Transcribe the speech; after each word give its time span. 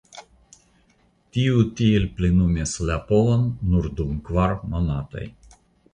Tiu 1.35 1.59
tiel 1.81 2.07
plenumis 2.21 2.73
la 2.91 2.97
povon 3.11 3.45
nur 3.75 3.91
dum 4.01 4.17
kvar 4.31 4.57
monatoj. 4.73 5.27